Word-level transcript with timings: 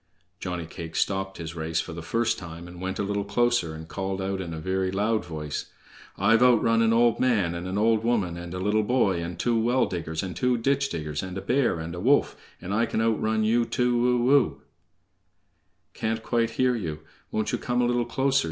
Johnny 0.39 0.65
cake 0.65 0.95
stopped 0.95 1.37
his 1.37 1.53
race 1.55 1.79
for 1.79 1.93
the 1.93 2.01
first 2.01 2.39
time, 2.39 2.67
and 2.67 2.81
went 2.81 2.97
a 2.97 3.03
little 3.03 3.23
closer, 3.23 3.75
and 3.75 3.87
called 3.87 4.19
out 4.19 4.41
in 4.41 4.51
a 4.51 4.59
very 4.59 4.89
loud 4.89 5.23
voice: 5.23 5.71
"_I've 6.17 6.41
outrun 6.41 6.81
an 6.81 6.91
old 6.91 7.19
man, 7.19 7.53
and 7.53 7.67
an 7.67 7.77
old 7.77 8.03
woman, 8.03 8.35
and 8.35 8.51
a 8.55 8.59
little 8.59 8.81
boy, 8.81 9.21
and 9.23 9.37
two 9.37 9.61
well 9.61 9.85
diggers, 9.85 10.23
and 10.23 10.35
two 10.35 10.57
ditch 10.57 10.89
diggers, 10.89 11.21
and 11.21 11.37
a 11.37 11.41
bear, 11.41 11.77
and 11.79 11.93
a 11.93 11.99
wolf, 11.99 12.35
and 12.59 12.73
I 12.73 12.87
can 12.87 12.99
outrun 12.99 13.43
you 13.43 13.63
too 13.63 14.27
o 14.27 14.31
o!_" 14.39 14.61
"Can't 15.93 16.23
quite 16.23 16.49
hear 16.57 16.73
you; 16.75 17.01
won't 17.29 17.51
you 17.51 17.59
come 17.59 17.79
a 17.79 17.85
little 17.85 18.05
closer?" 18.05 18.39